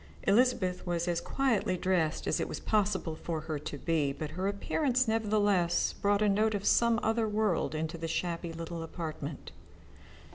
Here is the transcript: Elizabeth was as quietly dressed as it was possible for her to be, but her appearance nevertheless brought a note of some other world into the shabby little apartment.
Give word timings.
Elizabeth 0.23 0.83
was 0.87 1.07
as 1.07 1.21
quietly 1.21 1.77
dressed 1.77 2.25
as 2.25 2.39
it 2.39 2.47
was 2.47 2.59
possible 2.59 3.15
for 3.15 3.41
her 3.41 3.59
to 3.59 3.77
be, 3.77 4.11
but 4.11 4.31
her 4.31 4.47
appearance 4.47 5.07
nevertheless 5.07 5.93
brought 5.93 6.23
a 6.23 6.27
note 6.27 6.55
of 6.55 6.65
some 6.65 6.99
other 7.03 7.29
world 7.29 7.75
into 7.75 7.99
the 7.99 8.07
shabby 8.07 8.51
little 8.51 8.81
apartment. 8.81 9.51